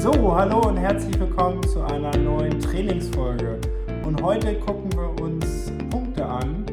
So, 0.00 0.34
hallo 0.34 0.60
und 0.66 0.78
herzlich 0.78 1.20
willkommen 1.20 1.62
zu 1.68 1.82
einer 1.82 2.16
neuen 2.16 2.58
Trainingsfolge. 2.58 3.60
Und 4.02 4.22
heute 4.22 4.58
gucken 4.60 4.90
wir 4.94 5.22
uns 5.22 5.70
Punkte 5.90 6.24
an, 6.24 6.64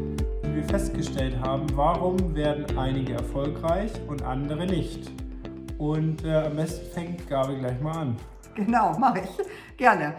die 0.45 0.55
wir 0.55 0.63
festgestellt 0.63 1.37
haben, 1.41 1.67
warum 1.75 2.33
werden 2.33 2.77
einige 2.77 3.15
erfolgreich 3.15 3.91
und 4.07 4.23
andere 4.23 4.65
nicht. 4.65 5.11
Und 5.77 6.23
äh, 6.23 6.35
am 6.35 6.55
besten 6.55 6.85
fängt 6.93 7.27
Gabi 7.27 7.57
gleich 7.57 7.81
mal 7.81 7.97
an. 7.97 8.17
Genau, 8.55 8.97
mache 8.97 9.19
ich. 9.19 9.75
Gerne. 9.75 10.13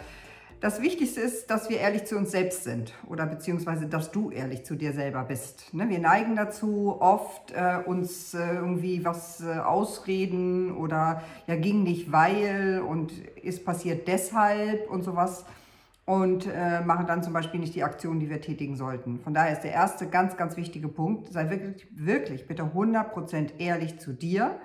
Das 0.61 0.82
Wichtigste 0.82 1.20
ist, 1.20 1.50
dass 1.50 1.70
wir 1.70 1.79
ehrlich 1.79 2.06
zu 2.06 2.16
uns 2.16 2.32
selbst 2.32 2.64
sind 2.64 2.93
oder 3.07 3.27
beziehungsweise, 3.27 3.86
dass 3.86 4.11
du 4.11 4.30
ehrlich 4.30 4.64
zu 4.64 4.75
dir 4.75 4.93
selber 4.93 5.22
bist. 5.22 5.72
Ne? 5.72 5.88
Wir 5.88 6.00
neigen 6.00 6.34
dazu, 6.34 6.96
oft 7.00 7.52
äh, 7.52 7.77
uns 7.86 8.34
äh, 8.34 8.54
irgendwie 8.54 9.04
was 9.04 9.40
äh, 9.40 9.58
ausreden 9.58 10.76
oder 10.76 11.22
ja 11.46 11.54
ging 11.54 11.85
nicht 11.85 12.11
weil 12.11 12.82
und 12.85 13.13
ist 13.36 13.64
passiert 13.64 14.08
deshalb 14.08 14.90
und 14.90 15.04
sowas 15.04 15.44
und 16.07 16.49
äh, 16.52 16.80
machen 16.80 17.07
dann 17.07 17.22
zum 17.22 17.35
Beispiel 17.35 17.61
nicht 17.61 17.77
die 17.77 17.85
Aktion, 17.85 18.18
die 18.18 18.29
wir 18.29 18.40
tätigen 18.40 18.75
sollten. 18.75 19.21
Von 19.21 19.35
daher 19.35 19.52
ist 19.52 19.63
der 19.63 19.72
erste 19.72 20.08
ganz, 20.08 20.36
ganz 20.36 20.57
wichtige 20.57 20.88
Punkt, 20.88 21.32
sei 21.32 21.50
wirklich, 21.50 21.86
wirklich 21.93 22.49
bitte 22.49 22.64
100% 22.64 23.58
ehrlich 23.58 24.00
zu 24.00 24.13
dir 24.13 24.58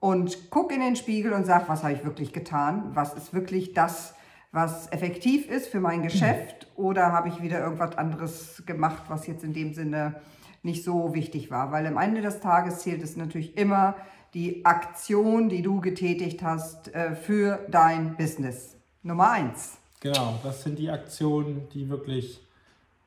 und 0.00 0.50
guck 0.50 0.70
in 0.70 0.80
den 0.80 0.96
Spiegel 0.96 1.32
und 1.32 1.46
sag, 1.46 1.66
was 1.70 1.82
habe 1.82 1.94
ich 1.94 2.04
wirklich 2.04 2.34
getan, 2.34 2.90
was 2.92 3.14
ist 3.14 3.32
wirklich 3.32 3.72
das, 3.72 4.14
was 4.52 4.90
effektiv 4.92 5.48
ist 5.48 5.68
für 5.68 5.80
mein 5.80 6.02
Geschäft 6.02 6.66
oder 6.74 7.12
habe 7.12 7.28
ich 7.28 7.40
wieder 7.42 7.60
irgendwas 7.60 7.96
anderes 7.96 8.62
gemacht, 8.66 9.04
was 9.08 9.26
jetzt 9.26 9.44
in 9.44 9.52
dem 9.52 9.74
Sinne 9.74 10.16
nicht 10.62 10.84
so 10.84 11.14
wichtig 11.14 11.50
war. 11.50 11.72
Weil 11.72 11.86
am 11.86 11.96
Ende 11.96 12.20
des 12.20 12.40
Tages 12.40 12.80
zählt 12.80 13.02
es 13.02 13.16
natürlich 13.16 13.56
immer 13.56 13.94
die 14.34 14.64
Aktion, 14.64 15.48
die 15.48 15.62
du 15.62 15.80
getätigt 15.80 16.42
hast 16.42 16.94
äh, 16.94 17.14
für 17.14 17.66
dein 17.70 18.16
Business. 18.16 18.76
Nummer 19.02 19.30
eins. 19.30 19.78
Genau, 20.00 20.38
das 20.42 20.62
sind 20.62 20.78
die 20.78 20.90
Aktionen, 20.90 21.68
die 21.72 21.88
wirklich 21.88 22.40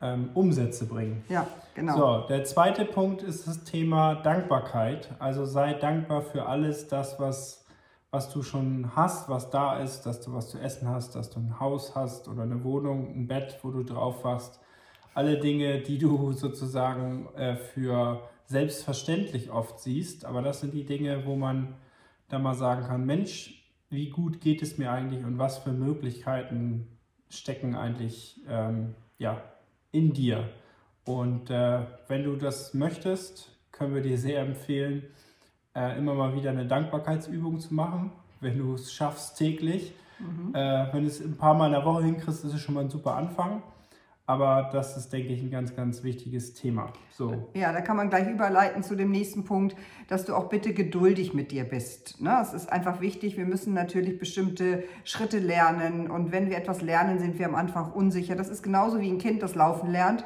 ähm, 0.02 0.30
Umsätze 0.34 0.86
bringen. 0.86 1.24
Ja, 1.30 1.48
genau. 1.76 1.98
So, 1.98 2.28
der 2.28 2.44
zweite 2.46 2.86
Punkt 2.86 3.22
ist 3.22 3.48
das 3.48 3.64
Thema 3.64 4.16
Dankbarkeit. 4.16 5.10
Also 5.20 5.46
sei 5.46 5.74
dankbar 5.74 6.22
für 6.22 6.46
alles 6.46 6.88
das, 6.88 7.20
was 7.20 7.63
was 8.14 8.30
du 8.30 8.44
schon 8.44 8.96
hast, 8.96 9.28
was 9.28 9.50
da 9.50 9.80
ist, 9.80 10.04
dass 10.04 10.22
du 10.22 10.34
was 10.34 10.52
zu 10.52 10.60
essen 10.60 10.88
hast, 10.88 11.16
dass 11.16 11.32
du 11.32 11.40
ein 11.40 11.60
Haus 11.60 11.96
hast 11.96 12.28
oder 12.28 12.44
eine 12.44 12.64
Wohnung, 12.64 13.12
ein 13.12 13.26
Bett, 13.26 13.58
wo 13.64 13.72
du 13.72 13.82
drauf 13.82 14.24
hast. 14.24 14.60
Alle 15.16 15.40
Dinge, 15.40 15.82
die 15.82 15.98
du 15.98 16.32
sozusagen 16.34 17.28
äh, 17.36 17.56
für 17.56 18.22
selbstverständlich 18.46 19.50
oft 19.50 19.80
siehst. 19.80 20.26
Aber 20.26 20.44
das 20.44 20.60
sind 20.60 20.76
die 20.76 20.86
Dinge, 20.86 21.26
wo 21.26 21.36
man 21.36 21.74
da 22.30 22.38
mal 22.38 22.54
sagen 22.54 22.86
kann, 22.86 23.04
Mensch, 23.04 23.68
wie 23.90 24.12
gut 24.12 24.42
geht 24.42 24.62
es 24.62 24.78
mir 24.78 24.92
eigentlich 24.92 25.26
und 25.26 25.40
was 25.40 25.58
für 25.58 25.74
Möglichkeiten 25.74 27.00
stecken 27.30 27.74
eigentlich 27.74 28.42
ähm, 28.48 28.94
ja, 29.18 29.42
in 29.92 30.14
dir. 30.14 30.50
Und 31.04 31.50
äh, 31.50 31.80
wenn 32.08 32.26
du 32.26 32.36
das 32.36 32.76
möchtest, 32.76 33.58
können 33.72 33.96
wir 33.96 34.04
dir 34.04 34.20
sehr 34.20 34.42
empfehlen, 34.42 35.02
äh, 35.76 35.98
immer 35.98 36.14
mal 36.14 36.36
wieder 36.36 36.52
eine 36.52 36.66
Dankbarkeitsübung 36.66 37.60
zu 37.60 37.74
machen, 37.74 38.12
wenn 38.42 38.58
du 38.58 38.76
es 38.76 38.94
schaffst 38.94 39.38
täglich. 39.38 39.94
Mhm. 40.20 40.54
Äh, 40.54 40.94
wenn 40.94 41.04
du 41.04 41.08
es 41.08 41.20
ein 41.20 41.38
paar 41.38 41.54
Mal 41.54 41.68
in 41.68 41.74
der 41.74 41.86
Woche 41.86 42.04
hinkriegst, 42.04 42.46
ist 42.46 42.54
es 42.54 42.62
schon 42.62 42.76
mal 42.76 42.82
ein 42.84 42.90
super 42.90 43.16
Anfang. 43.16 43.64
Aber 44.26 44.70
das 44.72 44.96
ist, 44.96 45.12
denke 45.12 45.34
ich, 45.34 45.42
ein 45.42 45.52
ganz, 45.52 45.76
ganz 45.76 46.02
wichtiges 46.04 46.54
Thema. 46.54 46.94
So. 47.12 47.50
Ja, 47.56 47.74
da 47.74 47.82
kann 47.82 47.98
man 47.98 48.10
gleich 48.10 48.30
überleiten 48.30 48.82
zu 48.82 48.96
dem 48.96 49.12
nächsten 49.12 49.44
Punkt, 49.44 49.76
dass 50.08 50.24
du 50.24 50.34
auch 50.34 50.48
bitte 50.48 50.74
geduldig 50.74 51.34
mit 51.34 51.52
dir 51.52 51.66
bist. 51.66 52.22
Ne? 52.22 52.40
Es 52.42 52.54
ist 52.54 52.72
einfach 52.72 53.02
wichtig, 53.02 53.36
wir 53.36 53.46
müssen 53.46 53.74
natürlich 53.74 54.18
bestimmte 54.18 54.86
Schritte 55.04 55.40
lernen. 55.40 56.10
Und 56.10 56.32
wenn 56.32 56.50
wir 56.50 56.58
etwas 56.58 56.82
lernen, 56.82 57.20
sind 57.20 57.38
wir 57.38 57.48
am 57.48 57.56
Anfang 57.56 57.92
unsicher. 57.92 58.38
Das 58.38 58.48
ist 58.48 58.64
genauso 58.64 59.02
wie 59.02 59.10
ein 59.10 59.18
Kind, 59.18 59.44
das 59.44 59.56
Laufen 59.56 59.92
lernt 59.92 60.24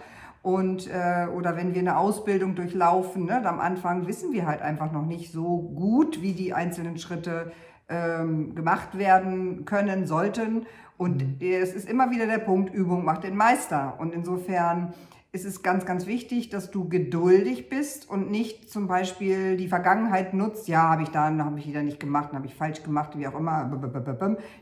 und 0.48 0.88
äh, 0.88 1.28
oder 1.28 1.58
wenn 1.58 1.74
wir 1.74 1.82
eine 1.82 1.98
Ausbildung 1.98 2.56
durchlaufen, 2.56 3.26
ne, 3.26 3.46
am 3.46 3.60
Anfang 3.60 4.08
wissen 4.08 4.32
wir 4.32 4.46
halt 4.46 4.62
einfach 4.62 4.94
noch 4.94 5.06
nicht 5.06 5.34
so 5.34 5.58
gut, 5.76 6.22
wie 6.22 6.32
die 6.32 6.54
einzelnen 6.54 6.98
Schritte 6.98 7.52
ähm, 7.90 8.56
gemacht 8.56 8.98
werden 8.98 9.66
können, 9.66 10.08
sollten. 10.08 10.66
Und 10.96 11.42
mhm. 11.42 11.46
es 11.46 11.74
ist 11.74 11.90
immer 11.90 12.12
wieder 12.12 12.28
der 12.28 12.38
Punkt, 12.38 12.74
Übung 12.74 13.04
macht 13.04 13.26
den 13.26 13.36
Meister. 13.36 13.96
Und 14.00 14.14
insofern 14.14 14.94
ist 15.34 15.44
es 15.44 15.64
ganz, 15.64 15.86
ganz 15.86 16.08
wichtig, 16.08 16.48
dass 16.48 16.72
du 16.72 16.88
geduldig 16.88 17.68
bist 17.68 18.10
und 18.10 18.32
nicht 18.32 18.70
zum 18.70 18.88
Beispiel 18.88 19.58
die 19.58 19.68
Vergangenheit 19.68 20.34
nutzt, 20.34 20.70
ja, 20.70 20.84
habe 20.84 21.04
ich 21.04 21.10
da, 21.10 21.26
habe 21.26 21.60
ich 21.60 21.68
wieder 21.68 21.84
nicht 21.84 22.00
gemacht, 22.00 22.32
habe 22.32 22.46
ich 22.46 22.56
falsch 22.56 22.84
gemacht, 22.84 23.18
wie 23.18 23.28
auch 23.28 23.38
immer. 23.38 23.70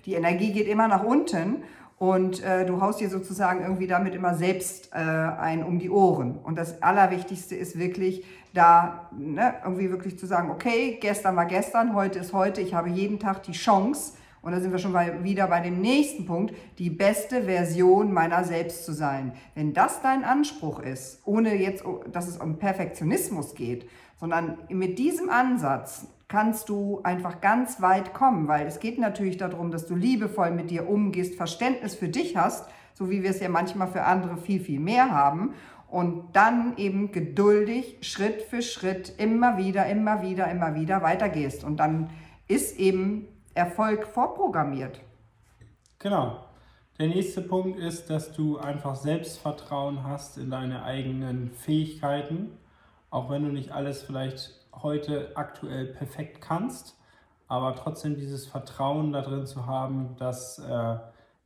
Die 0.07 0.13
Energie 0.15 0.51
geht 0.51 0.67
immer 0.67 0.87
nach 0.87 1.03
unten 1.03 1.57
und 1.97 2.43
äh, 2.43 2.65
du 2.65 2.81
haust 2.81 2.99
dir 2.99 3.09
sozusagen 3.09 3.61
irgendwie 3.61 3.87
damit 3.87 4.15
immer 4.15 4.35
selbst 4.35 4.91
äh, 4.93 4.97
ein 4.97 5.63
um 5.63 5.79
die 5.79 5.89
Ohren. 5.89 6.37
Und 6.37 6.57
das 6.57 6.81
Allerwichtigste 6.81 7.55
ist 7.55 7.79
wirklich, 7.79 8.25
da 8.53 9.09
ne, 9.17 9.53
irgendwie 9.63 9.89
wirklich 9.89 10.19
zu 10.19 10.25
sagen, 10.25 10.49
okay, 10.49 10.97
gestern 10.99 11.35
war 11.35 11.45
gestern, 11.45 11.95
heute 11.95 12.19
ist 12.19 12.33
heute, 12.33 12.61
ich 12.61 12.73
habe 12.73 12.89
jeden 12.89 13.19
Tag 13.19 13.43
die 13.43 13.53
Chance, 13.53 14.13
und 14.41 14.51
da 14.51 14.59
sind 14.59 14.71
wir 14.71 14.77
schon 14.77 14.93
bei, 14.93 15.23
wieder 15.23 15.47
bei 15.47 15.59
dem 15.59 15.81
nächsten 15.81 16.27
Punkt, 16.27 16.53
die 16.77 16.91
beste 16.91 17.45
Version 17.45 18.13
meiner 18.13 18.43
selbst 18.43 18.85
zu 18.85 18.93
sein. 18.93 19.33
Wenn 19.55 19.73
das 19.73 20.03
dein 20.03 20.23
Anspruch 20.23 20.81
ist, 20.83 21.19
ohne 21.25 21.55
jetzt, 21.55 21.83
dass 22.11 22.27
es 22.27 22.37
um 22.37 22.59
Perfektionismus 22.59 23.55
geht, 23.55 23.89
sondern 24.19 24.59
mit 24.69 24.99
diesem 24.99 25.31
Ansatz 25.31 26.05
kannst 26.27 26.69
du 26.69 27.01
einfach 27.03 27.41
ganz 27.41 27.81
weit 27.81 28.13
kommen, 28.13 28.47
weil 28.47 28.65
es 28.65 28.79
geht 28.79 28.97
natürlich 28.97 29.37
darum, 29.37 29.71
dass 29.71 29.85
du 29.85 29.95
liebevoll 29.95 30.51
mit 30.51 30.71
dir 30.71 30.89
umgehst, 30.89 31.35
Verständnis 31.35 31.95
für 31.95 32.09
dich 32.09 32.35
hast, 32.35 32.69
so 32.93 33.09
wie 33.09 33.23
wir 33.23 33.29
es 33.29 33.39
ja 33.39 33.49
manchmal 33.49 33.87
für 33.87 34.03
andere 34.03 34.37
viel, 34.37 34.59
viel 34.59 34.79
mehr 34.79 35.11
haben 35.11 35.53
und 35.87 36.35
dann 36.35 36.77
eben 36.77 37.11
geduldig 37.11 37.97
Schritt 38.01 38.41
für 38.41 38.61
Schritt 38.61 39.13
immer 39.17 39.57
wieder, 39.57 39.85
immer 39.85 40.21
wieder, 40.21 40.49
immer 40.49 40.75
wieder 40.75 41.01
weitergehst 41.01 41.63
und 41.63 41.77
dann 41.77 42.09
ist 42.47 42.79
eben 42.79 43.27
Erfolg 43.53 44.07
vorprogrammiert. 44.07 45.01
Genau. 45.99 46.39
Der 46.97 47.07
nächste 47.07 47.41
Punkt 47.41 47.77
ist, 47.77 48.09
dass 48.09 48.31
du 48.31 48.57
einfach 48.57 48.95
Selbstvertrauen 48.95 50.03
hast 50.05 50.37
in 50.37 50.49
deine 50.49 50.83
eigenen 50.83 51.51
Fähigkeiten, 51.51 52.51
auch 53.15 53.29
wenn 53.29 53.43
du 53.43 53.49
nicht 53.49 53.71
alles 53.71 54.03
vielleicht 54.03 54.51
heute 54.73 55.31
aktuell 55.35 55.85
perfekt 55.85 56.41
kannst, 56.41 56.99
aber 57.47 57.73
trotzdem 57.73 58.17
dieses 58.17 58.45
Vertrauen 58.45 59.13
darin 59.13 59.45
zu 59.45 59.65
haben, 59.65 60.17
dass 60.17 60.59
äh, 60.59 60.97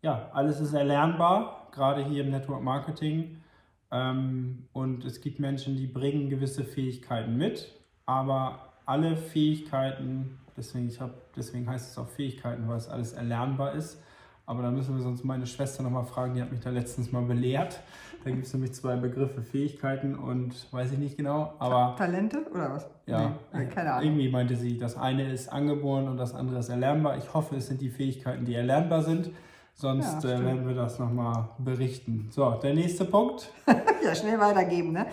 ja, 0.01 0.29
alles 0.33 0.59
ist 0.59 0.73
erlernbar, 0.73 1.67
gerade 1.71 2.03
hier 2.03 2.23
im 2.23 2.31
Network 2.31 2.63
Marketing. 2.63 3.43
Ähm, 3.91 4.67
und 4.73 5.05
es 5.05 5.21
gibt 5.21 5.39
Menschen, 5.39 5.77
die 5.77 5.85
bringen 5.85 6.31
gewisse 6.31 6.63
Fähigkeiten 6.63 7.37
mit, 7.37 7.71
aber 8.07 8.73
alle 8.87 9.15
Fähigkeiten, 9.15 10.39
deswegen, 10.57 10.87
ich 10.87 10.99
hab, 10.99 11.33
deswegen 11.33 11.69
heißt 11.69 11.91
es 11.91 11.97
auch 11.99 12.09
Fähigkeiten, 12.09 12.67
weil 12.67 12.77
es 12.77 12.89
alles 12.89 13.13
erlernbar 13.13 13.73
ist, 13.73 14.01
aber 14.49 14.63
da 14.63 14.71
müssen 14.71 14.95
wir 14.95 15.03
sonst 15.03 15.23
meine 15.23 15.45
Schwester 15.45 15.83
nochmal 15.83 16.05
fragen, 16.05 16.33
die 16.33 16.41
hat 16.41 16.49
mich 16.49 16.59
da 16.59 16.71
letztens 16.71 17.11
mal 17.11 17.21
belehrt. 17.21 17.79
Da 18.23 18.31
gibt 18.31 18.47
es 18.47 18.51
nämlich 18.51 18.73
zwei 18.73 18.95
Begriffe, 18.95 19.43
Fähigkeiten 19.43 20.15
und 20.15 20.73
weiß 20.73 20.93
ich 20.93 20.97
nicht 20.97 21.17
genau. 21.17 21.53
Aber 21.59 21.95
Talente 21.95 22.43
oder 22.51 22.71
was? 22.71 22.89
Ja, 23.05 23.35
nee, 23.53 23.67
keine 23.67 23.93
Ahnung. 23.93 24.05
Irgendwie 24.05 24.29
meinte 24.31 24.55
sie, 24.55 24.79
das 24.79 24.97
eine 24.97 25.31
ist 25.31 25.49
angeboren 25.49 26.07
und 26.07 26.17
das 26.17 26.33
andere 26.33 26.57
ist 26.57 26.69
erlernbar. 26.69 27.19
Ich 27.19 27.31
hoffe, 27.31 27.57
es 27.57 27.67
sind 27.67 27.79
die 27.79 27.91
Fähigkeiten, 27.91 28.43
die 28.43 28.55
erlernbar 28.55 29.03
sind. 29.03 29.29
Sonst 29.75 30.23
ja, 30.23 30.31
äh, 30.31 30.43
werden 30.43 30.67
wir 30.67 30.73
das 30.73 30.97
nochmal 30.97 31.49
berichten. 31.59 32.29
So, 32.31 32.49
der 32.49 32.73
nächste 32.73 33.05
Punkt. 33.05 33.51
ja, 34.03 34.15
schnell 34.15 34.39
weitergeben, 34.39 34.93
ne? 34.93 35.05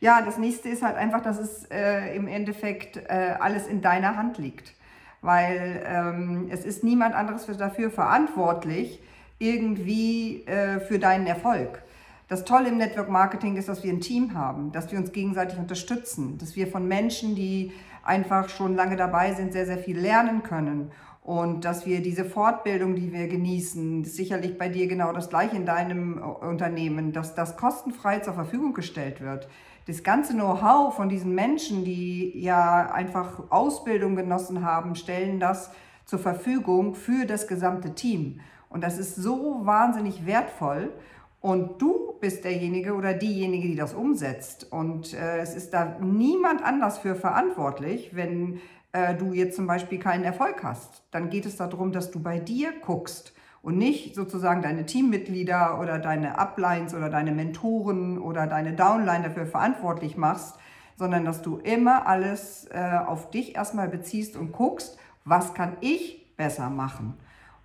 Ja, 0.00 0.20
das 0.20 0.36
nächste 0.36 0.68
ist 0.68 0.82
halt 0.82 0.96
einfach, 0.96 1.22
dass 1.22 1.38
es 1.38 1.64
äh, 1.70 2.14
im 2.14 2.28
Endeffekt 2.28 2.98
äh, 2.98 3.36
alles 3.40 3.66
in 3.68 3.80
deiner 3.80 4.16
Hand 4.16 4.36
liegt 4.36 4.74
weil 5.22 5.82
ähm, 5.86 6.48
es 6.50 6.64
ist 6.64 6.84
niemand 6.84 7.14
anderes 7.14 7.46
dafür 7.56 7.90
verantwortlich, 7.90 9.00
irgendwie 9.38 10.44
äh, 10.46 10.80
für 10.80 10.98
deinen 10.98 11.26
Erfolg. 11.26 11.82
Das 12.28 12.44
Tolle 12.44 12.68
im 12.68 12.78
Network 12.78 13.08
Marketing 13.08 13.56
ist, 13.56 13.68
dass 13.68 13.82
wir 13.84 13.92
ein 13.92 14.00
Team 14.00 14.34
haben, 14.34 14.72
dass 14.72 14.90
wir 14.90 14.98
uns 14.98 15.12
gegenseitig 15.12 15.58
unterstützen, 15.58 16.38
dass 16.38 16.56
wir 16.56 16.66
von 16.66 16.86
Menschen, 16.88 17.34
die 17.34 17.72
einfach 18.02 18.48
schon 18.48 18.74
lange 18.74 18.96
dabei 18.96 19.34
sind, 19.34 19.52
sehr, 19.52 19.66
sehr 19.66 19.78
viel 19.78 19.98
lernen 19.98 20.42
können 20.42 20.90
und 21.22 21.64
dass 21.64 21.86
wir 21.86 22.02
diese 22.02 22.24
Fortbildung, 22.24 22.96
die 22.96 23.12
wir 23.12 23.28
genießen, 23.28 24.04
sicherlich 24.04 24.58
bei 24.58 24.68
dir 24.68 24.88
genau 24.88 25.12
das 25.12 25.28
gleiche 25.28 25.56
in 25.56 25.66
deinem 25.66 26.20
Unternehmen, 26.20 27.12
dass 27.12 27.34
das 27.34 27.56
kostenfrei 27.56 28.20
zur 28.20 28.34
Verfügung 28.34 28.74
gestellt 28.74 29.20
wird 29.20 29.48
das 29.86 30.02
ganze 30.02 30.34
Know-how 30.34 30.94
von 30.94 31.08
diesen 31.08 31.34
Menschen, 31.34 31.84
die 31.84 32.38
ja 32.38 32.90
einfach 32.92 33.50
Ausbildung 33.50 34.16
genossen 34.16 34.64
haben, 34.64 34.94
stellen 34.94 35.40
das 35.40 35.70
zur 36.04 36.18
Verfügung 36.18 36.94
für 36.94 37.26
das 37.26 37.46
gesamte 37.46 37.94
Team. 37.94 38.40
Und 38.68 38.82
das 38.82 38.98
ist 38.98 39.16
so 39.16 39.60
wahnsinnig 39.64 40.26
wertvoll. 40.26 40.92
Und 41.40 41.82
du 41.82 42.14
bist 42.20 42.44
derjenige 42.44 42.94
oder 42.94 43.14
diejenige, 43.14 43.66
die 43.66 43.74
das 43.74 43.94
umsetzt. 43.94 44.70
Und 44.70 45.12
äh, 45.12 45.38
es 45.38 45.54
ist 45.54 45.74
da 45.74 45.96
niemand 46.00 46.62
anders 46.62 46.98
für 46.98 47.16
verantwortlich, 47.16 48.14
wenn 48.14 48.60
äh, 48.92 49.14
du 49.16 49.32
jetzt 49.32 49.56
zum 49.56 49.66
Beispiel 49.66 49.98
keinen 49.98 50.22
Erfolg 50.22 50.62
hast. 50.62 51.02
Dann 51.10 51.30
geht 51.30 51.44
es 51.44 51.56
darum, 51.56 51.90
dass 51.90 52.12
du 52.12 52.20
bei 52.20 52.38
dir 52.38 52.72
guckst 52.80 53.34
und 53.62 53.78
nicht 53.78 54.14
sozusagen 54.14 54.60
deine 54.60 54.86
Teammitglieder 54.86 55.78
oder 55.80 55.98
deine 55.98 56.38
Uplines 56.38 56.94
oder 56.94 57.08
deine 57.08 57.32
Mentoren 57.32 58.18
oder 58.18 58.46
deine 58.46 58.72
Downline 58.72 59.24
dafür 59.24 59.46
verantwortlich 59.46 60.16
machst, 60.16 60.56
sondern 60.96 61.24
dass 61.24 61.42
du 61.42 61.58
immer 61.58 62.06
alles 62.06 62.68
äh, 62.72 62.98
auf 63.06 63.30
dich 63.30 63.54
erstmal 63.54 63.88
beziehst 63.88 64.36
und 64.36 64.52
guckst, 64.52 64.98
was 65.24 65.54
kann 65.54 65.76
ich 65.80 66.26
besser 66.36 66.70
machen. 66.70 67.14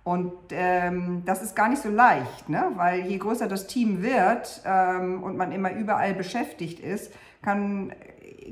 Und 0.04 0.32
ähm, 0.52 1.22
das 1.26 1.42
ist 1.42 1.54
gar 1.54 1.68
nicht 1.68 1.82
so 1.82 1.90
leicht, 1.90 2.48
ne? 2.48 2.72
weil 2.76 3.00
je 3.00 3.18
größer 3.18 3.46
das 3.46 3.66
Team 3.66 4.02
wird 4.02 4.62
ähm, 4.64 5.22
und 5.22 5.36
man 5.36 5.52
immer 5.52 5.72
überall 5.72 6.14
beschäftigt 6.14 6.80
ist, 6.80 7.12
kann, 7.42 7.92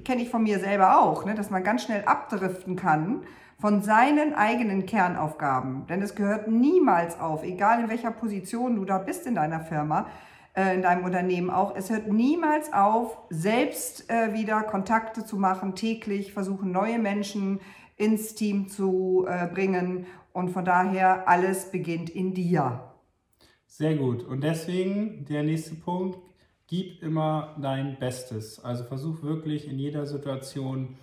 kenne 0.05 0.21
ich 0.21 0.29
von 0.29 0.43
mir 0.43 0.59
selber 0.59 1.01
auch, 1.01 1.25
ne? 1.25 1.35
dass 1.35 1.49
man 1.49 1.65
ganz 1.65 1.85
schnell 1.85 2.05
abdriften 2.05 2.77
kann 2.77 3.23
von 3.67 3.83
seinen 3.83 4.33
eigenen 4.33 4.87
Kernaufgaben. 4.87 5.89
Denn 5.89 6.01
es 6.01 6.15
gehört 6.15 6.47
niemals 6.47 7.19
auf, 7.19 7.43
egal 7.43 7.83
in 7.83 7.89
welcher 7.89 8.13
Position 8.13 8.77
du 8.77 8.85
da 8.85 8.99
bist 8.99 9.27
in 9.27 9.35
deiner 9.35 9.59
Firma, 9.59 10.07
äh, 10.55 10.73
in 10.73 10.83
deinem 10.83 11.05
Unternehmen 11.05 11.51
auch, 11.51 11.75
es 11.75 11.91
hört 11.91 12.07
niemals 12.07 12.73
auf, 12.73 13.19
selbst 13.29 14.09
äh, 14.09 14.33
wieder 14.35 14.63
Kontakte 14.63 15.25
zu 15.25 15.37
machen, 15.37 15.75
täglich 15.75 16.33
versuchen, 16.33 16.71
neue 16.71 17.01
Menschen 17.01 17.59
ins 17.97 18.37
Team 18.37 18.69
zu 18.69 19.27
äh, 19.29 19.49
bringen. 19.49 20.07
Und 20.33 20.51
von 20.51 20.65
daher, 20.65 21.27
alles 21.27 21.73
beginnt 21.73 22.09
in 22.09 22.35
dir. 22.35 22.93
Sehr 23.67 23.97
gut. 23.97 24.23
Und 24.23 24.45
deswegen 24.45 25.25
der 25.25 25.43
nächste 25.43 25.75
Punkt, 25.75 26.21
gib 26.69 27.03
immer 27.03 27.57
dein 27.61 27.99
Bestes. 27.99 28.65
Also 28.65 28.85
versuch 28.85 29.25
wirklich 29.25 29.69
in 29.69 29.77
jeder 29.81 30.07
Situation 30.07 30.95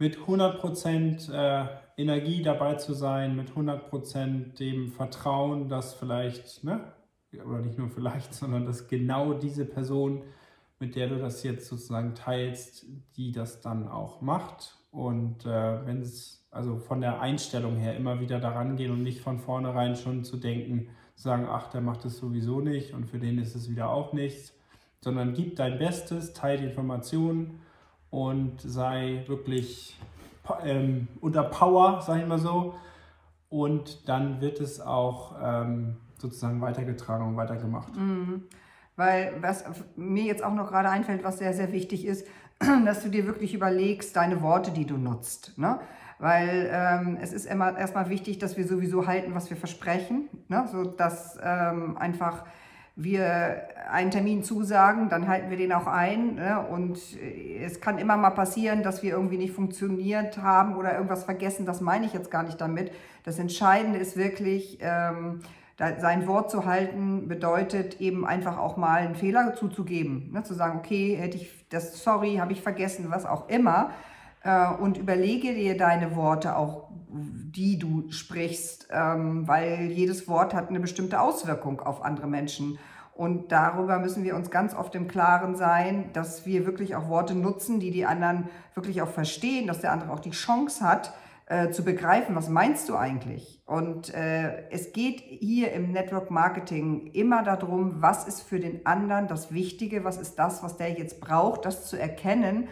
mit 0.00 0.16
100% 0.16 1.30
äh, 1.30 1.66
Energie 2.00 2.42
dabei 2.42 2.74
zu 2.74 2.94
sein, 2.94 3.36
mit 3.36 3.50
100% 3.50 4.56
dem 4.58 4.88
Vertrauen, 4.88 5.68
dass 5.68 5.94
vielleicht, 5.94 6.64
ne, 6.64 6.92
oder 7.32 7.60
nicht 7.60 7.78
nur 7.78 7.88
vielleicht, 7.88 8.34
sondern 8.40 8.66
dass 8.66 8.88
genau 8.88 9.34
diese 9.34 9.64
Person, 9.64 10.22
mit 10.78 10.96
der 10.96 11.08
du 11.08 11.18
das 11.18 11.42
jetzt 11.42 11.68
sozusagen 11.68 12.14
teilst, 12.14 12.86
die 13.16 13.32
das 13.32 13.60
dann 13.60 13.88
auch 13.88 14.20
macht. 14.20 14.76
Und 14.90 15.44
äh, 15.46 15.86
wenn 15.86 16.00
es 16.00 16.40
also 16.50 16.78
von 16.78 17.00
der 17.00 17.20
Einstellung 17.20 17.76
her 17.76 17.96
immer 17.96 18.20
wieder 18.20 18.40
daran 18.40 18.76
gehen 18.76 18.90
und 18.90 19.02
nicht 19.02 19.20
von 19.20 19.38
vornherein 19.38 19.94
schon 19.94 20.24
zu 20.24 20.36
denken, 20.36 20.88
sagen, 21.14 21.46
ach, 21.48 21.68
der 21.68 21.80
macht 21.80 22.04
es 22.04 22.16
sowieso 22.16 22.60
nicht 22.60 22.94
und 22.94 23.06
für 23.06 23.18
den 23.18 23.38
ist 23.38 23.54
es 23.54 23.70
wieder 23.70 23.90
auch 23.90 24.12
nichts, 24.12 24.54
sondern 25.00 25.34
gib 25.34 25.56
dein 25.56 25.78
Bestes, 25.78 26.32
teile 26.32 26.66
Informationen 26.66 27.60
und 28.10 28.60
sei 28.60 29.24
wirklich 29.26 29.96
ähm, 30.64 31.08
unter 31.20 31.44
Power, 31.44 32.00
sag 32.02 32.20
ich 32.20 32.26
mal 32.26 32.38
so. 32.38 32.74
Und 33.48 34.08
dann 34.08 34.40
wird 34.40 34.60
es 34.60 34.80
auch 34.80 35.36
ähm, 35.42 35.96
sozusagen 36.18 36.60
weitergetragen 36.60 37.26
und 37.26 37.36
weitergemacht. 37.36 37.94
Mhm. 37.96 38.44
Weil 38.96 39.34
was 39.40 39.64
mir 39.96 40.24
jetzt 40.24 40.44
auch 40.44 40.52
noch 40.52 40.68
gerade 40.68 40.90
einfällt, 40.90 41.24
was 41.24 41.38
sehr, 41.38 41.52
sehr 41.52 41.72
wichtig 41.72 42.04
ist, 42.04 42.26
dass 42.84 43.02
du 43.02 43.08
dir 43.08 43.26
wirklich 43.26 43.54
überlegst, 43.54 44.14
deine 44.14 44.42
Worte, 44.42 44.70
die 44.70 44.86
du 44.86 44.96
nutzt. 44.96 45.56
Ne? 45.58 45.80
Weil 46.18 46.70
ähm, 46.70 47.18
es 47.20 47.32
ist 47.32 47.46
immer 47.46 47.76
erstmal 47.78 48.10
wichtig, 48.10 48.38
dass 48.38 48.56
wir 48.56 48.66
sowieso 48.66 49.06
halten, 49.06 49.34
was 49.34 49.48
wir 49.48 49.56
versprechen. 49.56 50.28
Ne? 50.48 50.68
So 50.70 50.84
dass 50.84 51.38
ähm, 51.42 51.96
einfach 51.96 52.44
wir 52.96 53.62
einen 53.90 54.10
Termin 54.10 54.42
zusagen, 54.42 55.08
dann 55.08 55.28
halten 55.28 55.50
wir 55.50 55.56
den 55.56 55.72
auch 55.72 55.86
ein. 55.86 56.34
Ne? 56.34 56.60
Und 56.70 56.98
es 57.60 57.80
kann 57.80 57.98
immer 57.98 58.16
mal 58.16 58.30
passieren, 58.30 58.82
dass 58.82 59.02
wir 59.02 59.12
irgendwie 59.12 59.38
nicht 59.38 59.54
funktioniert 59.54 60.38
haben 60.38 60.76
oder 60.76 60.94
irgendwas 60.94 61.24
vergessen. 61.24 61.66
Das 61.66 61.80
meine 61.80 62.06
ich 62.06 62.12
jetzt 62.12 62.30
gar 62.30 62.42
nicht 62.42 62.60
damit. 62.60 62.92
Das 63.24 63.38
Entscheidende 63.38 63.98
ist 63.98 64.16
wirklich, 64.16 64.78
ähm, 64.80 65.40
sein 65.76 66.26
Wort 66.26 66.50
zu 66.50 66.66
halten 66.66 67.26
bedeutet 67.26 68.00
eben 68.00 68.26
einfach 68.26 68.58
auch 68.58 68.76
mal 68.76 69.00
einen 69.00 69.14
Fehler 69.14 69.54
zuzugeben. 69.54 70.30
Ne? 70.32 70.42
Zu 70.42 70.52
sagen, 70.52 70.78
okay, 70.78 71.16
hätte 71.16 71.38
ich 71.38 71.66
das, 71.70 72.02
sorry, 72.04 72.36
habe 72.36 72.52
ich 72.52 72.60
vergessen, 72.60 73.06
was 73.08 73.24
auch 73.24 73.48
immer. 73.48 73.90
Äh, 74.42 74.72
und 74.74 74.98
überlege 74.98 75.54
dir 75.54 75.76
deine 75.76 76.16
Worte 76.16 76.56
auch, 76.56 76.89
die 77.12 77.78
du 77.78 78.10
sprichst, 78.10 78.88
ähm, 78.90 79.46
weil 79.48 79.90
jedes 79.90 80.28
Wort 80.28 80.54
hat 80.54 80.68
eine 80.68 80.80
bestimmte 80.80 81.20
Auswirkung 81.20 81.80
auf 81.80 82.04
andere 82.04 82.26
Menschen. 82.26 82.78
Und 83.14 83.52
darüber 83.52 83.98
müssen 83.98 84.24
wir 84.24 84.34
uns 84.34 84.50
ganz 84.50 84.74
oft 84.74 84.94
im 84.94 85.08
Klaren 85.08 85.54
sein, 85.54 86.10
dass 86.12 86.46
wir 86.46 86.64
wirklich 86.64 86.96
auch 86.96 87.08
Worte 87.08 87.34
nutzen, 87.34 87.80
die 87.80 87.90
die 87.90 88.06
anderen 88.06 88.48
wirklich 88.74 89.02
auch 89.02 89.10
verstehen, 89.10 89.66
dass 89.66 89.80
der 89.80 89.92
andere 89.92 90.12
auch 90.12 90.20
die 90.20 90.30
Chance 90.30 90.84
hat, 90.84 91.12
äh, 91.50 91.70
zu 91.70 91.84
begreifen, 91.84 92.36
was 92.36 92.48
meinst 92.48 92.88
du 92.88 92.94
eigentlich? 92.94 93.60
Und 93.66 94.14
äh, 94.14 94.70
es 94.70 94.92
geht 94.92 95.20
hier 95.20 95.72
im 95.72 95.90
Network 95.90 96.30
Marketing 96.30 97.08
immer 97.12 97.42
darum, 97.42 98.00
was 98.00 98.28
ist 98.28 98.42
für 98.42 98.60
den 98.60 98.86
anderen 98.86 99.26
das 99.26 99.52
Wichtige, 99.52 100.04
was 100.04 100.16
ist 100.16 100.36
das, 100.38 100.62
was 100.62 100.76
der 100.76 100.90
jetzt 100.90 101.20
braucht, 101.20 101.64
das 101.64 101.88
zu 101.88 101.98
erkennen. 101.98 102.68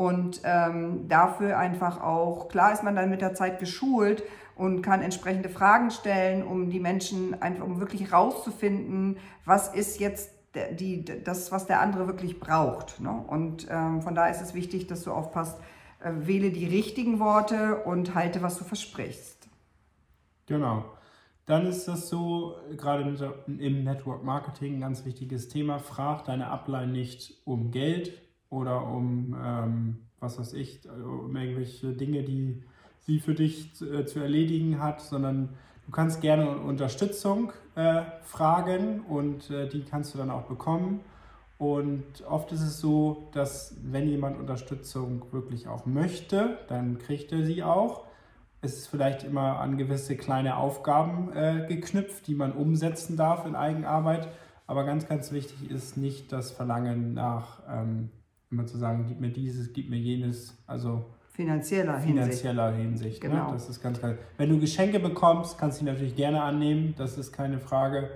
Und 0.00 0.40
ähm, 0.44 1.08
dafür 1.08 1.58
einfach 1.58 2.00
auch, 2.00 2.48
klar 2.48 2.72
ist 2.72 2.82
man 2.82 2.96
dann 2.96 3.10
mit 3.10 3.20
der 3.20 3.34
Zeit 3.34 3.58
geschult 3.58 4.22
und 4.56 4.80
kann 4.80 5.02
entsprechende 5.02 5.50
Fragen 5.50 5.90
stellen, 5.90 6.42
um 6.42 6.70
die 6.70 6.80
Menschen 6.80 7.42
einfach, 7.42 7.66
um 7.66 7.80
wirklich 7.80 8.10
rauszufinden, 8.10 9.18
was 9.44 9.74
ist 9.74 10.00
jetzt 10.00 10.30
die, 10.70 11.04
das, 11.04 11.52
was 11.52 11.66
der 11.66 11.82
andere 11.82 12.06
wirklich 12.06 12.40
braucht. 12.40 12.98
Ne? 12.98 13.10
Und 13.10 13.66
ähm, 13.68 14.00
von 14.00 14.14
daher 14.14 14.30
ist 14.30 14.40
es 14.40 14.54
wichtig, 14.54 14.86
dass 14.86 15.02
du 15.02 15.12
aufpasst, 15.12 15.60
äh, 16.02 16.12
wähle 16.14 16.50
die 16.50 16.64
richtigen 16.64 17.20
Worte 17.20 17.82
und 17.84 18.14
halte, 18.14 18.40
was 18.40 18.56
du 18.56 18.64
versprichst. 18.64 19.50
Genau. 20.46 20.82
Dann 21.44 21.66
ist 21.66 21.88
das 21.88 22.08
so, 22.08 22.54
gerade 22.74 23.02
im 23.46 23.84
Network 23.84 24.24
Marketing 24.24 24.76
ein 24.76 24.80
ganz 24.80 25.04
wichtiges 25.04 25.48
Thema, 25.48 25.78
frag 25.78 26.24
deine 26.24 26.46
Upline 26.46 26.90
nicht 26.90 27.42
um 27.44 27.70
Geld 27.70 28.29
oder 28.50 28.86
um, 28.86 29.36
ähm, 29.42 29.98
was 30.18 30.38
weiß 30.38 30.52
ich, 30.52 30.80
um 30.88 31.34
irgendwelche 31.34 31.92
Dinge, 31.92 32.22
die 32.22 32.62
sie 33.00 33.20
für 33.20 33.34
dich 33.34 33.74
zu, 33.74 33.90
äh, 33.90 34.04
zu 34.04 34.20
erledigen 34.20 34.82
hat, 34.82 35.00
sondern 35.00 35.50
du 35.86 35.92
kannst 35.92 36.20
gerne 36.20 36.58
Unterstützung 36.58 37.52
äh, 37.74 38.02
fragen 38.22 39.00
und 39.00 39.50
äh, 39.50 39.68
die 39.68 39.82
kannst 39.82 40.14
du 40.14 40.18
dann 40.18 40.30
auch 40.30 40.42
bekommen. 40.42 41.00
Und 41.58 42.24
oft 42.26 42.52
ist 42.52 42.62
es 42.62 42.80
so, 42.80 43.28
dass 43.32 43.76
wenn 43.82 44.08
jemand 44.08 44.38
Unterstützung 44.38 45.24
wirklich 45.30 45.68
auch 45.68 45.84
möchte, 45.84 46.58
dann 46.68 46.98
kriegt 46.98 47.32
er 47.32 47.44
sie 47.44 47.62
auch. 47.62 48.06
Es 48.62 48.78
ist 48.78 48.86
vielleicht 48.88 49.24
immer 49.24 49.58
an 49.60 49.76
gewisse 49.76 50.16
kleine 50.16 50.56
Aufgaben 50.56 51.32
äh, 51.34 51.66
geknüpft, 51.68 52.26
die 52.26 52.34
man 52.34 52.52
umsetzen 52.52 53.16
darf 53.16 53.46
in 53.46 53.54
Eigenarbeit. 53.54 54.28
Aber 54.66 54.84
ganz, 54.84 55.06
ganz 55.06 55.32
wichtig 55.32 55.70
ist 55.70 55.96
nicht 55.96 56.32
das 56.32 56.50
Verlangen 56.50 57.12
nach, 57.12 57.60
ähm, 57.68 58.10
immer 58.50 58.66
zu 58.66 58.78
sagen, 58.78 59.04
gib 59.08 59.20
mir 59.20 59.30
dieses, 59.30 59.72
gib 59.72 59.88
mir 59.88 59.98
jenes. 59.98 60.56
Also 60.66 61.04
finanzieller, 61.32 62.00
finanzieller 62.00 62.72
Hinsicht. 62.72 63.22
Hinsicht 63.22 63.22
ne? 63.22 63.30
genau. 63.30 63.46
Ne? 63.46 63.52
Das 63.52 63.68
ist 63.68 63.80
ganz 63.80 63.98
klar. 63.98 64.14
Wenn 64.36 64.50
du 64.50 64.58
Geschenke 64.58 65.00
bekommst, 65.00 65.58
kannst 65.58 65.80
du 65.80 65.84
sie 65.84 65.90
natürlich 65.90 66.16
gerne 66.16 66.42
annehmen. 66.42 66.94
Das 66.98 67.16
ist 67.16 67.32
keine 67.32 67.58
Frage. 67.58 68.10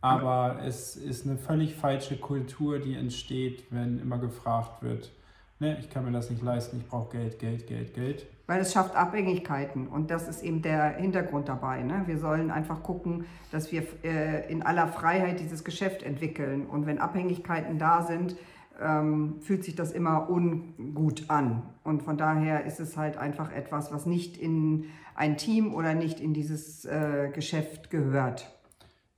Aber 0.00 0.60
es 0.64 0.96
ist 0.96 1.26
eine 1.26 1.36
völlig 1.36 1.74
falsche 1.74 2.16
Kultur, 2.16 2.78
die 2.78 2.94
entsteht, 2.94 3.64
wenn 3.70 3.98
immer 3.98 4.18
gefragt 4.18 4.82
wird, 4.82 5.10
ne, 5.58 5.76
ich 5.80 5.90
kann 5.90 6.04
mir 6.04 6.12
das 6.12 6.30
nicht 6.30 6.40
leisten, 6.40 6.78
ich 6.78 6.86
brauche 6.86 7.16
Geld, 7.16 7.40
Geld, 7.40 7.66
Geld, 7.66 7.94
Geld. 7.94 8.26
Weil 8.46 8.60
es 8.60 8.72
schafft 8.72 8.94
Abhängigkeiten 8.94 9.88
und 9.88 10.10
das 10.12 10.28
ist 10.28 10.42
eben 10.42 10.62
der 10.62 10.96
Hintergrund 10.98 11.48
dabei. 11.48 11.82
Ne? 11.82 12.04
Wir 12.06 12.16
sollen 12.16 12.52
einfach 12.52 12.82
gucken, 12.84 13.26
dass 13.50 13.72
wir 13.72 13.82
äh, 14.04 14.50
in 14.50 14.62
aller 14.62 14.86
Freiheit 14.86 15.40
dieses 15.40 15.64
Geschäft 15.64 16.04
entwickeln. 16.04 16.66
Und 16.66 16.86
wenn 16.86 16.98
Abhängigkeiten 16.98 17.78
da 17.78 18.02
sind, 18.02 18.36
ähm, 18.80 19.36
fühlt 19.40 19.64
sich 19.64 19.74
das 19.74 19.92
immer 19.92 20.28
ungut 20.30 21.24
an. 21.28 21.62
Und 21.84 22.02
von 22.02 22.16
daher 22.16 22.64
ist 22.64 22.80
es 22.80 22.96
halt 22.96 23.16
einfach 23.16 23.52
etwas, 23.52 23.92
was 23.92 24.06
nicht 24.06 24.36
in 24.36 24.86
ein 25.14 25.36
Team 25.36 25.74
oder 25.74 25.94
nicht 25.94 26.20
in 26.20 26.34
dieses 26.34 26.84
äh, 26.84 27.30
Geschäft 27.32 27.90
gehört. 27.90 28.46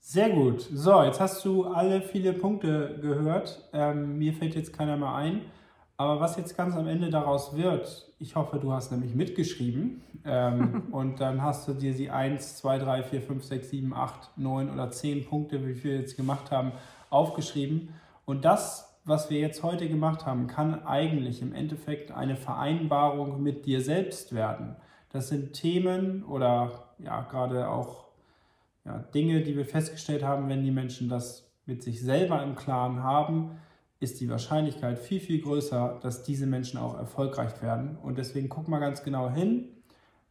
Sehr 0.00 0.30
gut. 0.30 0.62
So, 0.72 1.02
jetzt 1.02 1.20
hast 1.20 1.44
du 1.44 1.64
alle 1.64 2.00
viele 2.00 2.32
Punkte 2.32 2.98
gehört. 3.00 3.68
Ähm, 3.72 4.18
mir 4.18 4.32
fällt 4.32 4.54
jetzt 4.54 4.72
keiner 4.72 4.96
mehr 4.96 5.14
ein. 5.14 5.42
Aber 6.00 6.18
was 6.18 6.38
jetzt 6.38 6.56
ganz 6.56 6.74
am 6.74 6.88
Ende 6.88 7.10
daraus 7.10 7.54
wird, 7.54 8.10
ich 8.18 8.34
hoffe, 8.34 8.58
du 8.58 8.72
hast 8.72 8.90
nämlich 8.90 9.14
mitgeschrieben 9.14 10.02
ähm, 10.24 10.84
und 10.92 11.20
dann 11.20 11.42
hast 11.42 11.68
du 11.68 11.74
dir 11.74 11.92
die 11.92 12.08
1, 12.08 12.56
2, 12.56 12.78
3, 12.78 13.02
4, 13.02 13.20
5, 13.20 13.44
6, 13.44 13.70
7, 13.70 13.94
8, 13.94 14.30
9 14.36 14.70
oder 14.70 14.90
10 14.90 15.26
Punkte, 15.26 15.66
wie 15.66 15.84
wir 15.84 15.96
jetzt 15.96 16.16
gemacht 16.16 16.50
haben, 16.50 16.72
aufgeschrieben. 17.10 17.90
Und 18.24 18.46
das, 18.46 18.89
was 19.04 19.30
wir 19.30 19.40
jetzt 19.40 19.62
heute 19.62 19.88
gemacht 19.88 20.26
haben, 20.26 20.46
kann 20.46 20.84
eigentlich 20.86 21.42
im 21.42 21.52
Endeffekt 21.54 22.10
eine 22.12 22.36
Vereinbarung 22.36 23.42
mit 23.42 23.66
dir 23.66 23.80
selbst 23.80 24.34
werden. 24.34 24.76
Das 25.10 25.28
sind 25.28 25.52
Themen 25.54 26.22
oder 26.24 26.90
ja, 26.98 27.22
gerade 27.22 27.68
auch 27.68 28.04
ja, 28.84 28.98
Dinge, 29.14 29.40
die 29.42 29.56
wir 29.56 29.64
festgestellt 29.64 30.22
haben, 30.22 30.48
wenn 30.48 30.62
die 30.62 30.70
Menschen 30.70 31.08
das 31.08 31.50
mit 31.66 31.82
sich 31.82 32.00
selber 32.00 32.42
im 32.42 32.54
Klaren 32.54 33.02
haben, 33.02 33.52
ist 34.00 34.20
die 34.20 34.30
Wahrscheinlichkeit 34.30 34.98
viel, 34.98 35.20
viel 35.20 35.42
größer, 35.42 35.98
dass 36.02 36.22
diese 36.22 36.46
Menschen 36.46 36.78
auch 36.78 36.96
erfolgreich 36.96 37.60
werden. 37.62 37.98
Und 38.02 38.16
deswegen 38.18 38.48
guck 38.48 38.68
mal 38.68 38.78
ganz 38.80 39.02
genau 39.02 39.30
hin 39.30 39.68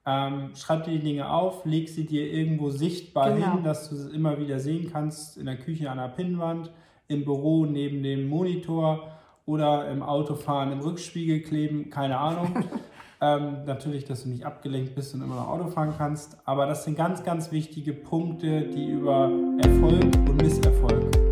Ähm, 0.05 0.51
schreib 0.55 0.85
dir 0.85 0.91
die 0.93 1.03
Dinge 1.03 1.29
auf, 1.29 1.65
leg 1.65 1.88
sie 1.89 2.05
dir 2.05 2.31
irgendwo 2.31 2.69
sichtbar 2.71 3.33
Genau. 3.35 3.55
hin, 3.55 3.63
dass 3.63 3.89
du 3.89 3.95
sie 3.95 4.15
immer 4.15 4.39
wieder 4.39 4.59
sehen 4.59 4.89
kannst, 4.91 5.38
in 5.38 5.45
der 5.45 5.57
Küche 5.57 5.91
an 5.91 5.97
der 5.97 6.07
Pinnwand, 6.07 6.71
im 7.09 7.25
Büro 7.25 7.65
neben 7.65 8.03
dem 8.03 8.29
Monitor 8.29 9.07
oder 9.45 9.89
im 9.89 10.03
Autofahren 10.03 10.71
im 10.71 10.79
Rückspiegel 10.79 11.41
kleben, 11.41 11.89
keine 11.89 12.19
Ahnung. 12.19 12.63
ähm, 13.21 13.65
natürlich, 13.65 14.05
dass 14.05 14.23
du 14.23 14.29
nicht 14.29 14.45
abgelenkt 14.45 14.93
bist 14.93 15.15
und 15.15 15.23
immer 15.23 15.35
noch 15.35 15.47
Auto 15.47 15.67
fahren 15.67 15.95
kannst. 15.97 16.37
Aber 16.45 16.67
das 16.67 16.83
sind 16.83 16.95
ganz, 16.95 17.23
ganz 17.23 17.51
wichtige 17.51 17.93
Punkte, 17.93 18.61
die 18.61 18.91
über 18.91 19.31
Erfolg 19.59 20.03
und 20.03 20.39
Misserfolg 20.39 21.28